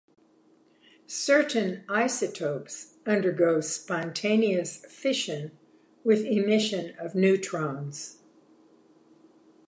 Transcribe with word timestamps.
Certain 1.05 1.83
isotopes 1.87 2.95
undergo 3.05 3.61
spontaneous 3.61 4.77
fission 4.87 5.51
with 6.03 6.25
emission 6.25 6.95
of 6.97 7.13
neutrons. 7.13 8.17